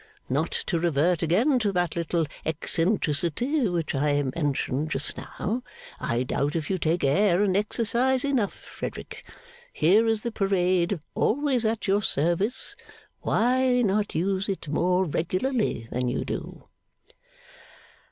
[0.29, 5.61] Not to revert again to that little eccentricity which I mentioned just now,
[5.99, 9.23] I doubt if you take air and exercise enough, Frederick.
[9.71, 12.75] Here is the parade, always at your service.
[13.19, 16.63] Why not use it more regularly than you do?